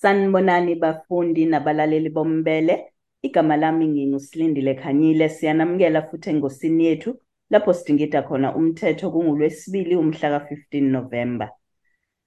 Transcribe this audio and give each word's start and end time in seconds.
Sanibonani 0.00 0.74
bafundi 0.74 1.46
nabalaleli 1.46 2.10
bombele. 2.10 2.92
Igama 3.22 3.56
lami 3.56 3.88
nginguSilindile 3.88 4.74
Khanyile. 4.74 5.28
Siyanamukela 5.28 6.02
futhi 6.02 6.30
engosini 6.30 6.84
yethu 6.86 7.20
lapho 7.50 7.72
sidingida 7.72 8.22
khona 8.22 8.54
umthetho 8.56 9.10
kungulwesibili 9.10 9.96
umhla 9.96 10.28
ka-15 10.38 10.82
November. 10.82 11.50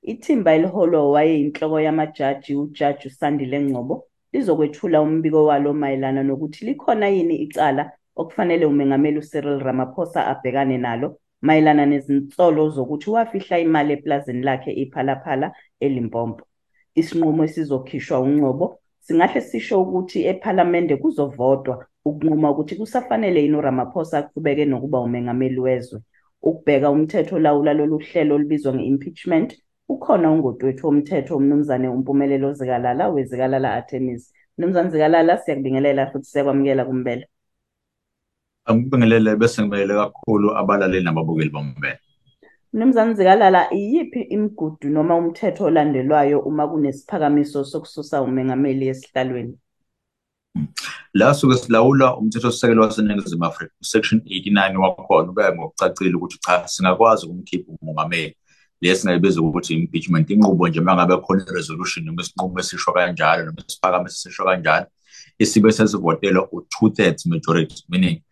Ithimba 0.02 0.54
eliholwa 0.54 1.12
wayeyinhloko 1.12 1.80
yamajaji 1.80 2.56
uJaji 2.56 3.10
Sandile 3.10 3.62
Ngcobo 3.62 4.08
lizokwethula 4.34 5.02
umbiko 5.02 5.46
walo 5.46 5.74
mayelana 5.74 6.24
nokuthi 6.24 6.66
likhona 6.66 7.08
yini 7.08 7.36
icala 7.36 7.92
okufanele 8.16 8.66
umengameli 8.66 9.18
uCyril 9.20 9.60
Ramaphosa 9.60 10.28
abhekane 10.28 10.78
nalo 10.78 11.20
mayelana 11.42 11.86
nezinsolo 11.86 12.70
zokuthi 12.70 13.10
wafihla 13.10 13.60
imali 13.60 13.94
eplazini 13.94 14.44
lakhe 14.44 14.72
iPhalaphala 14.72 15.54
eLimpopo. 15.80 16.51
Isinqumo 17.00 17.44
esizokhishwa 17.48 18.20
uNgcobo 18.20 18.66
singahle 19.06 19.42
sisho 19.42 19.82
ukuthi 19.82 20.20
ephalamende 20.32 20.96
kuzovotwa 21.02 21.86
ukunquma 22.06 22.52
ukuthi 22.52 22.76
kusafanele 22.80 23.40
yini 23.44 23.58
uRamaphosa 23.58 24.18
aqhubeke 24.20 24.66
nokuba 24.66 25.00
umengameli 25.00 25.60
wezwe. 25.60 26.00
Ukubheka 26.42 26.90
umthetho 26.90 27.36
olawula 27.36 27.74
lolu 27.74 27.98
hlelo 28.00 28.36
olubizwa 28.36 28.74
nge-impeachment 28.74 29.50
ukhona 29.94 30.32
ungotwethu 30.32 30.88
womthetho 30.88 31.38
umnumzane 31.38 31.88
uMpumelelo 31.90 32.54
Zikalala 32.54 33.10
weZikalala 33.14 33.74
Attorneys. 33.80 34.34
Mnumzane 34.58 34.90
Zikalala 34.90 35.38
siyakubingelela 35.38 36.12
futhi 36.12 36.26
siyakwamukela 36.26 36.86
kumbele. 36.86 37.26
Angibingelele 38.66 39.36
bese 39.36 39.62
ngibingelele 39.62 40.00
kakhulu 40.02 40.48
abalaleli 40.58 41.06
nababukeli 41.06 41.50
bombele. 41.50 42.00
Mnumzane 42.74 43.14
Zikalala 43.14 43.74
iyiphi 43.74 44.22
imigudu 44.22 44.90
noma 44.90 45.16
umthetho 45.16 45.66
olandelwayo 45.66 46.40
uma 46.40 46.68
kunesiphakamiso 46.68 47.66
sokususa 47.66 48.22
umengameli 48.22 48.88
esihlalweni? 48.88 49.58
La 51.14 51.34
suke 51.34 51.56
silawula 51.58 52.18
umthethosisekelo 52.18 52.82
waseNingizimu 52.82 53.46
Afrika 53.46 53.74
section 53.82 54.22
89 54.22 54.78
wakhona 54.78 55.32
ubeka 55.32 55.56
ngokucacile 55.56 56.16
ukuthi 56.16 56.40
cha 56.40 56.68
singakwazi 56.68 57.26
ukumkhipha 57.26 57.72
umongameli 57.82 58.38
lesingayibiza 58.82 59.42
ukuthi 59.42 59.74
impeachment. 59.74 60.30
Inqubo 60.30 60.68
nje 60.68 60.82
mangabe 60.82 61.18
khona 61.18 61.46
iresolution 61.52 62.06
noma 62.06 62.22
isinqumo 62.22 62.60
esisho 62.60 62.92
kanjalo 62.94 63.46
noma 63.46 63.64
isiphakamiso 63.68 64.16
esisho 64.16 64.44
kanjalo 64.44 64.86
isibe 65.40 65.72
sesivotelwa 65.72 66.48
u-two-thirds 66.52 67.26
majority 67.26 67.84
meaning 67.90 68.24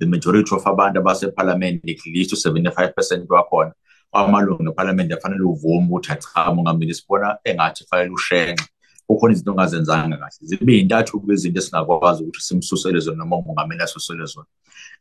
the 0.00 0.06
majority 0.06 0.54
of 0.54 0.66
abantu 0.66 1.00
abasephalamende 1.00 1.92
at 1.92 2.06
least 2.06 2.32
u-75 2.32 2.94
percent 2.94 3.30
wakhona. 3.30 3.72
Amalungu 4.12 4.70
ephalamende 4.70 5.14
afanele 5.14 5.42
uvume 5.42 5.86
ukuthi 5.86 6.16
cha 6.16 6.54
mongameli 6.54 6.94
sibona 6.94 7.38
engathi 7.44 7.84
fanele 7.90 8.10
ushenxe. 8.10 8.64
Kukhona 9.06 9.32
izinto 9.32 9.52
ongazenzanga 9.52 10.16
kahle. 10.16 10.40
Zibe 10.42 10.72
yintathu 10.72 11.22
izinto 11.32 11.58
esingakwazi 11.58 12.22
ukuthi 12.22 12.40
simsusele 12.40 13.00
zona 13.00 13.18
noma 13.18 13.36
umongameli 13.36 13.82
asusele 13.82 14.24
zona. 14.26 14.46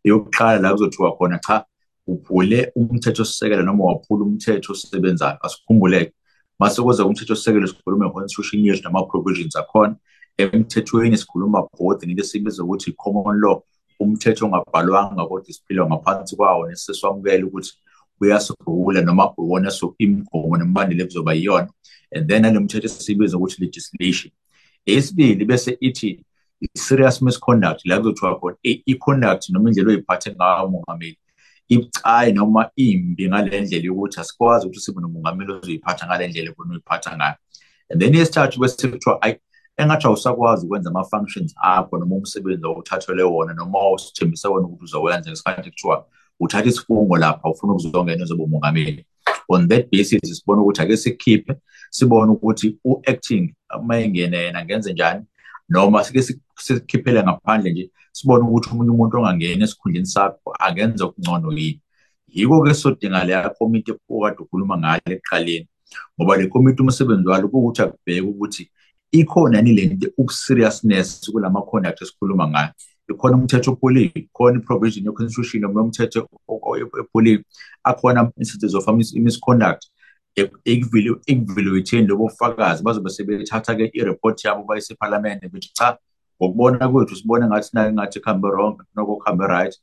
Eyokuqala 0.05 0.59
la 0.61 0.71
kuzothiwa 0.71 1.17
khona 1.17 1.39
cha 1.39 1.65
uphule 2.07 2.71
umthetho 2.75 3.25
sisekelo 3.25 3.63
noma 3.63 3.83
waphula 3.85 4.23
umthetho 4.25 4.71
osebenzayo. 4.73 5.37
Asikhumbuleke. 5.41 6.13
Mase 6.59 6.81
kuza 6.81 7.05
umthetho 7.05 7.35
sisekelo 7.35 7.67
sikhuluma 7.67 8.11
constitution 8.11 8.65
yethu 8.65 8.83
nama 8.83 9.05
provisions 9.05 9.55
akhona 9.55 9.95
emthethweni 10.37 11.17
sikhuluma 11.17 11.67
both 11.77 12.03
nginto 12.03 12.21
esibiza 12.23 12.63
ukuthi 12.63 12.91
common 12.91 13.39
law 13.41 13.61
umthetho 13.99 14.45
ongabhalwanga 14.45 15.25
kodwa 15.25 15.53
siphila 15.53 15.85
ngaphansi 15.85 16.35
kwawo 16.35 16.67
neseswamukela 16.67 17.45
ukuthi 17.45 17.73
uyasibhula 18.21 19.01
noma 19.01 19.33
uwona 19.37 19.71
so 19.71 19.95
imigomo 19.97 20.57
nemibandela 20.57 21.03
ekuzoba 21.03 21.33
yiyona. 21.33 21.69
And 22.15 22.27
then 22.29 22.41
nale 22.41 22.59
mthetho 22.59 22.85
esibiza 22.85 23.37
ukuthi 23.37 23.61
legislation. 23.61 24.31
Esibili 24.85 25.45
bese 25.45 25.77
ithi 25.79 26.25
serious 26.75 27.21
misconduct 27.21 27.85
la 27.85 27.99
kuzothiwa 27.99 28.39
khona 28.39 28.57
i-conduct 28.63 29.49
noma 29.49 29.69
indlela 29.69 29.89
oyiphathe 29.89 30.31
ngayo 30.31 30.65
umongameli 30.65 31.17
ibucayi 31.69 32.33
noma 32.33 32.69
imbi 32.75 33.27
ngale 33.27 33.61
ndlela 33.61 33.85
yokuthi 33.85 34.19
asikwazi 34.19 34.65
ukuthi 34.65 34.79
sibe 34.79 35.01
nomongameli 35.01 35.51
ozoyiphatha 35.51 36.07
ngale 36.07 36.27
ndlela 36.27 36.51
khona 36.51 36.71
uyiphatha 36.71 37.17
ngayo. 37.17 37.35
And 37.89 38.01
then 38.01 38.13
yesithathu 38.13 38.59
bese 38.59 38.87
kuthiwa 38.87 39.21
ayi 39.21 39.35
engathi 39.77 40.07
awusakwazi 40.07 40.65
ukwenza 40.65 40.89
ama-functions 40.89 41.55
akho 41.57 41.97
noma 41.97 42.15
umsebenzi 42.15 42.65
owuthathelwe 42.65 43.23
wona 43.23 43.53
noma 43.53 43.91
usithembise 43.91 44.47
wona 44.47 44.67
ukuthi 44.67 44.83
uzowenza 44.83 45.29
ngesikhathi 45.29 45.69
kuthiwa 45.69 46.05
uthatha 46.39 46.69
isifungo 46.69 47.17
lapha 47.17 47.49
ufuna 47.49 47.73
ukuzongena 47.73 48.23
ezoba 48.23 48.43
umongameli. 48.43 49.05
On 49.49 49.67
that 49.67 49.91
basis 49.91 50.21
sibona 50.23 50.61
ukuthi 50.61 50.81
ake 50.81 50.97
sikhiphe 50.97 51.55
sibone 51.89 52.31
ukuthi 52.31 52.77
u-acting 52.85 53.53
uma 53.79 53.99
engena 53.99 54.37
yena 54.37 54.65
ngenze 54.65 54.93
njani 54.93 55.23
noma 55.69 56.03
sike 56.03 56.21
sikhiphele 56.55 57.23
ngaphandle 57.23 57.71
nje 57.71 57.91
sibone 58.11 58.43
ukuthi 58.43 58.69
omunye 58.71 58.91
umuntu 58.91 59.17
ongangena 59.17 59.63
esikhundleni 59.65 60.05
sakho 60.05 60.53
angenza 60.59 61.05
okungcono 61.05 61.51
yini. 61.51 61.81
Yiko-ke 62.27 62.73
sodinga 62.73 63.23
leya 63.23 63.49
komiti 63.49 63.91
okade 64.09 64.37
ukhuluma 64.43 64.77
ngalo 64.77 65.01
ekuqaleni 65.05 65.67
ngoba 66.19 66.37
le 66.37 66.47
komiti 66.47 66.81
umsebenzi 66.81 67.27
walo 67.29 67.47
kuwukuthi 67.47 67.81
akubheke 67.81 68.21
ukuthi 68.21 68.63
ikhona 69.11 69.57
yini 69.57 69.73
lento 69.73 70.07
uku-seriousness 70.17 71.31
kulama-conduct 71.31 72.01
esikhuluma 72.01 72.47
ngayo. 72.47 72.71
Ikhona 73.09 73.37
umthetho 73.37 73.71
ophuliwe 73.71 74.11
ikhona 74.15 74.59
i-provision 74.59 75.05
ye-constitution 75.05 75.61
noma 75.61 75.81
umthetho 75.81 76.27
ephuliwe 77.01 77.43
akhona 77.83 78.31
instances 78.37 78.73
of 78.75 78.87
misconduct 79.13 79.87
ekuvaluatheni 80.37 82.07
lobo 82.07 82.27
bufakazi. 82.27 82.83
Bazobe 82.83 83.09
sebethatha-ke 83.09 83.91
i-report 83.93 84.45
yabo 84.45 84.63
bayise 84.63 84.93
ephalamende 84.93 85.49
bethi 85.49 85.73
cha 85.73 85.97
ngokubona 86.41 86.89
kwethu 86.89 87.15
sibone 87.15 87.45
ngathi 87.47 87.69
nayo 87.73 87.93
ngathi 87.93 88.19
kuhambe 88.19 88.47
wrong 88.47 88.77
noko 88.95 89.15
kuhambe 89.15 89.47
right. 89.47 89.75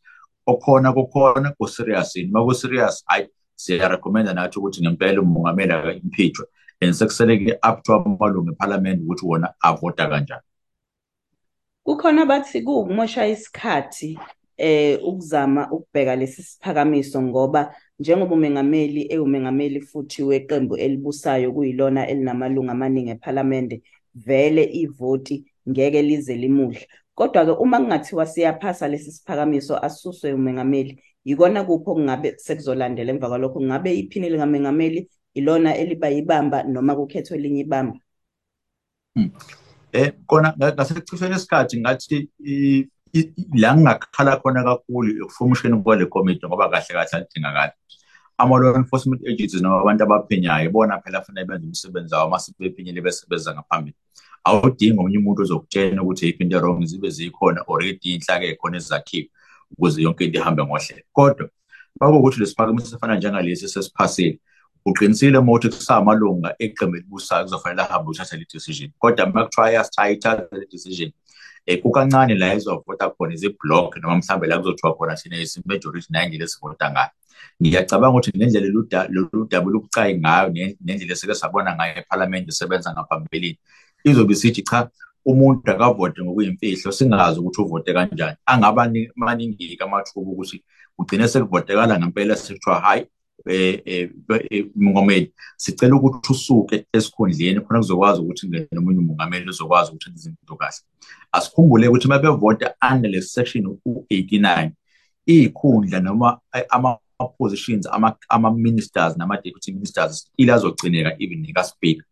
Okhona 0.47 0.93
kokhona 0.93 1.53
ku-serious 1.59 2.17
yini 2.17 2.31
uma 2.31 2.45
ku-serious 2.45 3.05
hayi 3.07 3.29
siyarekhomenda 3.57 4.35
nathi 4.35 4.59
ukuthi 4.59 4.83
ngempela 4.83 5.21
umongameli 5.21 5.73
aka-impeachwe 5.73 6.45
and 6.81 6.95
sekuseleke 6.95 7.59
up 7.63 7.83
to 7.83 7.95
amalungu 7.95 8.53
ephalamende 8.53 9.03
ukuthi 9.03 9.27
wona 9.27 9.55
avota 9.63 10.09
kanjani. 10.09 10.43
Kukhona 11.85 12.27
bathi 12.27 12.63
kuwukumosha 12.63 13.27
isikhathi 13.27 14.19
eh 14.57 14.99
ukuzama 15.05 15.63
ukubheka 15.73 16.17
lesi 16.17 16.43
siphakamiso 16.43 17.23
ngoba 17.23 17.75
njengoba 17.99 18.35
umengameli 18.35 19.07
ewumengameli 19.15 19.81
futhi 19.81 20.23
weqembu 20.23 20.77
elibusayo 20.77 21.53
kuyilona 21.53 22.09
elinamalungu 22.09 22.71
amaningi 22.71 23.11
ephalamende 23.11 23.83
vele 24.15 24.65
ivoti 24.65 25.45
ngeke 25.69 26.03
lize 26.03 26.35
limuhle. 26.37 26.89
Kodwa 27.15 27.45
ke 27.47 27.51
uma 27.51 27.79
kungathiwa 27.79 28.27
siyaphasa 28.27 28.89
lesi 28.89 29.13
siphakamiso 29.13 29.77
asuswe 29.87 30.33
umengameli 30.33 31.03
yikona 31.25 31.65
kupho 31.65 31.95
kungabe 31.95 32.35
sekuzolandela 32.39 33.11
emva 33.13 33.29
kwalokho. 33.29 33.61
Ngabe 33.61 33.99
iphini 33.99 34.31
lingamengameli 34.31 35.09
ilona 35.35 35.77
eliba 35.77 36.09
yibamba 36.09 36.63
noma 36.63 36.97
kukhethwe 36.97 37.37
elinye 37.39 37.61
ibamba? 37.61 37.99
Eh 39.95 40.13
kona 40.27 40.49
ngasekufeni 40.59 41.37
isikhathi 41.37 41.81
ngathi 41.81 42.17
la 43.63 43.71
ngingakhala 43.75 44.33
khona 44.43 44.61
kakhulu 44.69 45.11
ekufomisheni 45.23 45.77
kwale 45.83 46.07
committee 46.15 46.47
ngoba 46.49 46.73
kahle 46.73 46.93
kahle 46.97 47.15
adingakala 47.17 47.73
ama 48.39 48.59
law 48.59 48.77
enforcement 48.77 49.23
agencies 49.27 49.63
noma 49.63 49.81
abantu 49.81 50.03
abaphenyayo 50.05 50.71
bona 50.71 51.01
phela 51.03 51.23
fanele 51.23 51.47
benze 51.47 51.67
umsebenzi 51.67 52.15
wawo 52.15 52.31
mase 52.31 52.53
bephinyele 52.59 53.01
besebenza 53.01 53.55
ngaphambili. 53.55 53.97
Awudingi 54.45 54.99
omunye 54.99 55.19
umuntu 55.19 55.43
ozokutshela 55.43 56.03
ukuthi 56.03 56.27
yiphi 56.27 56.43
into 56.43 56.59
wrong 56.59 56.85
zibe 56.87 57.11
zikhona 57.11 57.61
already 57.69 58.15
inhlaka 58.15 58.45
ekhona 58.45 58.77
ezakhiwe 58.77 59.31
ukuze 59.73 60.03
yonke 60.03 60.25
into 60.25 60.39
ihambe 60.39 60.63
ngohle 60.65 61.05
kodwa 61.13 61.49
bakuwukuthi 61.99 62.41
lesiphakamiso 62.41 62.87
sifana 62.87 63.17
njengalesi 63.17 63.69
sesiphasile 63.69 64.41
uqinisile 64.87 65.39
uma 65.39 65.53
ukuthi 65.53 65.69
kusamalunga 65.69 66.55
eqembu 66.59 66.97
elibusayo 66.97 67.45
kuzofanele 67.45 67.83
ahambe 67.83 68.11
uthatha 68.11 68.37
le 68.37 68.47
decision. 68.53 68.91
Kodwa 68.99 69.27
uma 69.27 69.45
kuthiwa 69.45 69.85
ayithatha 69.97 70.57
le 70.57 70.67
decision 70.71 71.13
um 71.67 71.77
kukancane 71.83 72.35
la 72.35 72.55
ezovota 72.55 73.11
khona 73.11 73.35
izi-block 73.35 73.97
noma 73.97 74.17
mhlawumbe 74.17 74.47
la 74.47 74.59
kuzothiwa 74.59 74.95
khona 74.97 75.17
thina 75.17 75.37
isi-majority 75.37 76.07
nayindlela 76.11 76.45
esivota 76.45 76.91
ngayo. 76.91 77.11
Ngiyacabanga 77.63 78.19
ukuthi 78.19 78.33
ngendlela 78.37 78.69
lolu 79.09 79.49
daba 79.51 79.71
lubucayi 79.71 80.19
ngayo 80.19 80.49
nendlela 80.81 81.13
esike 81.13 81.35
sabona 81.35 81.75
ngayo 81.75 81.99
ephalamende 81.99 82.49
isebenza 82.49 82.93
ngaphambilini 82.93 83.59
izobe 84.05 84.33
isithi 84.33 84.63
cha 84.63 84.91
umuntu 85.25 85.71
akavote 85.71 86.23
ngokuyimfihlo 86.23 86.93
singazi 86.93 87.41
ukuthi 87.41 87.61
uvote 87.63 87.93
kanjani. 87.93 88.37
Angaba 88.47 88.91
maningi-ke 89.17 89.85
amathuba 89.85 90.31
ukuthi 90.31 90.63
kugcine 90.97 91.29
sekuvotekala 91.29 91.99
ngempela 91.99 92.37
sekuthiwa 92.37 92.81
hhayi 92.81 93.07
umongameli 94.77 95.33
sicela 95.57 95.97
ukuthi 95.97 96.33
usuke 96.33 96.87
esikhundleni 96.93 97.61
khona 97.61 97.79
kuzokwazi 97.81 98.21
ukuthi 98.21 98.49
ngene 98.49 98.69
nomunye 98.73 98.99
umongameli 98.99 99.49
uzokwazi 99.49 99.91
ukuthi 99.91 100.11
enze 100.11 100.21
izinto 100.21 100.57
kahle 100.57 100.81
asikhumbule 101.33 101.89
ukuthi 101.89 102.07
uma 102.07 102.19
bevota 102.19 102.75
under 102.93 103.11
le 103.11 103.23
section 103.23 103.67
u-89 103.85 104.71
iy'khundla 105.27 106.01
noma 106.01 106.41
ama-positions 106.71 107.87
ama-ministers 108.29 109.17
nama-deputy 109.17 109.73
ministers 109.73 110.13
still 110.19 110.51
azogcineka 110.51 111.17
even 111.19 111.41
nika-speaker 111.41 112.05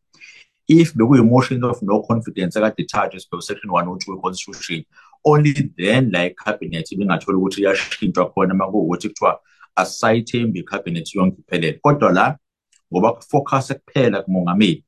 if 0.68 0.94
bekuyi-motion 0.94 1.64
of 1.64 1.82
no 1.82 2.02
confidence 2.02 2.56
akade 2.58 2.82
ithathwe 2.82 3.20
sibheke 3.20 3.42
section 3.42 3.70
102 3.70 4.12
we-constitution 4.12 4.84
only 5.24 5.52
then 5.52 6.10
la 6.10 6.26
ikhabhinethi 6.26 6.94
ibingathola 6.94 7.38
ukuthi 7.38 7.60
iyashintshwa 7.60 8.30
khona 8.30 8.54
uma 8.54 8.70
kuwukuthi 8.70 9.08
kuthiwa 9.08 9.40
asisayithembi 9.76 10.60
ikhabhinethi 10.60 11.18
yonke 11.18 11.40
iphelele. 11.40 11.78
Kodwa 11.82 12.12
la 12.12 12.36
ngoba 12.92 13.12
kufocus 13.12 13.74
kuphela 13.74 14.22
kumongameli 14.22 14.84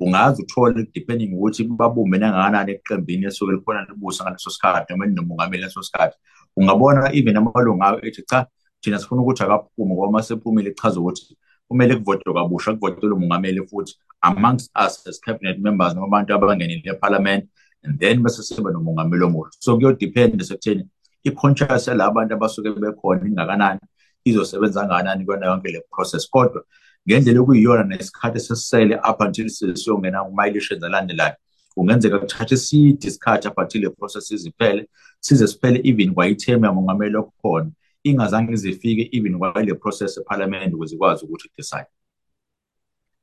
ungaze 0.00 0.42
uthole 0.42 0.86
depending 0.94 1.34
ukuthi 1.34 1.64
babumbe 1.64 2.18
nangakanani 2.18 2.72
eqembini 2.72 3.26
esuke 3.26 3.52
likhona 3.52 3.86
libusa 3.88 4.24
ngaleso 4.24 4.50
sikhathi 4.50 4.92
noma 4.92 5.06
linomongameli 5.06 5.62
ngaleso 5.62 5.82
sikhathi. 5.82 6.16
Ungabona 6.56 7.12
even 7.14 7.36
amalungu 7.36 7.84
ayo 7.84 8.00
ethi 8.06 8.22
cha 8.22 8.46
thina 8.80 8.98
sifuna 8.98 9.22
ukuthi 9.22 9.42
akaphume 9.42 9.94
ngoba 9.94 10.08
uma 10.08 10.22
sephumile 10.22 10.70
ichaza 10.70 11.00
ukuthi 11.00 11.36
kumele 11.68 11.96
kuvotwe 11.96 12.34
kabusha 12.34 12.74
kuvotelwe 12.74 13.16
umongameli 13.16 13.66
futhi 13.66 13.94
amongst 14.20 14.70
us 14.86 15.06
as 15.06 15.20
cabinet 15.20 15.58
members 15.58 15.94
noma 15.94 16.06
abantu 16.06 16.34
abangenile 16.34 16.90
eparliament 16.90 17.44
and 17.84 18.00
then 18.00 18.22
bese 18.22 18.42
siba 18.42 18.70
nomongameli 18.70 19.24
omusha 19.24 19.56
so 19.58 19.76
kuyodepend 19.76 20.42
sekutheni 20.42 20.88
i-conscious 21.24 21.88
yala 21.88 22.10
bantu 22.10 22.34
abasuke 22.34 22.70
bekhona 22.70 23.26
ingakanani 23.26 23.80
izosebenza 24.24 24.80
kangakanani 24.80 25.24
kuyona 25.24 25.46
yonke 25.46 25.72
le 25.72 25.80
process. 25.90 26.30
Kodwa 26.30 26.64
ngendlela 27.08 27.40
okuyiyona 27.40 27.84
nesikhathi 27.84 28.36
esisele 28.38 28.94
up 29.10 29.20
until 29.20 29.48
sesiyongena 29.48 30.24
kuma-elections 30.24 30.84
alandelayo 30.84 31.36
kungenzeka 31.74 32.18
kuthathe 32.18 32.54
iside 32.54 33.06
isikhathi 33.08 33.48
up 33.48 33.58
until 33.58 33.80
le 33.82 33.90
process 33.90 34.30
iziphele 34.30 34.88
size 35.20 35.46
siphele 35.46 35.80
even 35.84 36.14
kwayithemu 36.14 36.64
yamongameli 36.64 37.16
okhona 37.16 37.70
ingazange 38.04 38.56
zifike 38.56 39.08
even 39.12 39.38
kwale 39.38 39.74
process 39.74 40.18
ephalamende 40.18 40.74
ukuze 40.76 40.94
ikwazi 40.94 41.24
ukuthi 41.24 41.50
decide 41.56 41.86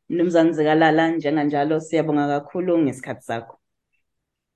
Mnumzane 0.10 0.52
Zikalala 0.52 1.08
njenganjalo 1.12 1.80
siyabonga 1.80 2.28
kakhulu 2.28 2.78
ngesikhathi 2.78 3.24
sakho. 3.26 3.56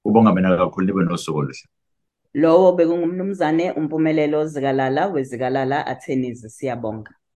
ubonga 0.06 0.34
mina 0.34 0.58
kakhulu 0.58 0.86
nibe 0.88 1.04
nosuku 1.04 1.38
oluhle. 1.38 1.66
Lowo 2.42 2.72
bekungumnumzane 2.78 3.66
umpumelelo 3.80 4.40
Zikalala 4.52 5.04
wezikalala 5.14 5.78
Attorneys 5.92 6.42
siyabonga. 6.56 7.12